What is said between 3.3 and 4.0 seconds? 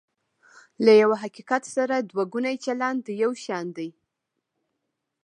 شان دی.